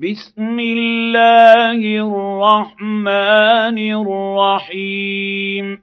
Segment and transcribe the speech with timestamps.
[0.00, 5.82] بسم الله الرحمن الرحيم.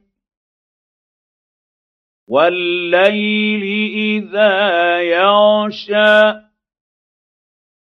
[2.28, 6.34] والليل إذا يغشى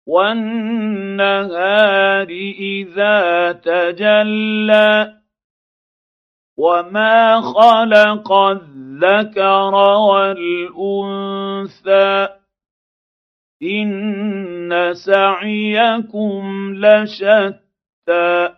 [0.06, 2.28] والنهار
[2.60, 5.14] إذا تجلى.
[6.56, 9.74] وما خلق الذكر
[10.10, 12.28] والأنثى
[13.62, 14.21] إن
[14.92, 18.54] سعيكم لشتى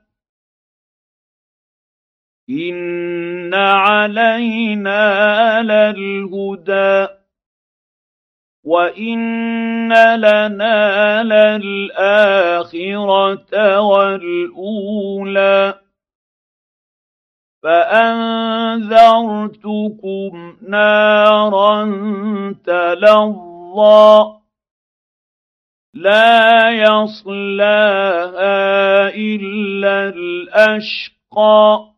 [2.51, 5.01] إن علينا
[5.61, 7.07] للهدى
[8.63, 12.79] وإن لنا للآخرة
[13.79, 15.73] والأولى
[17.63, 18.97] فأنذرتكم
[20.69, 21.85] نارا
[22.65, 24.41] تلظى
[25.93, 28.49] لا يصلاها
[29.15, 31.91] إلا الأشقى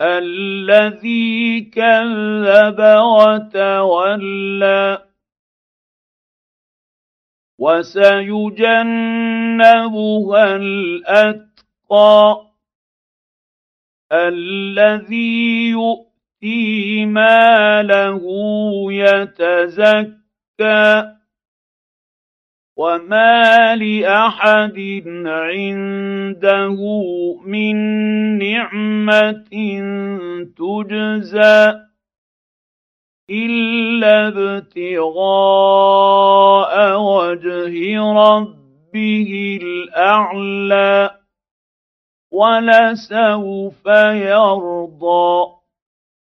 [0.00, 2.80] الذي كذب
[3.16, 5.02] وتولى
[7.58, 8.96] وسيجنبها
[10.56, 12.46] الأتقى
[14.12, 18.22] الذي يؤتي ماله
[18.92, 20.10] يتزكى
[22.80, 24.78] وما لاحد
[25.26, 26.78] عنده
[27.44, 27.76] من
[28.38, 29.50] نعمه
[30.56, 31.72] تجزى
[33.30, 35.12] الا ابتغاء
[37.00, 41.10] وجه ربه الاعلى
[42.32, 45.59] ولسوف يرضى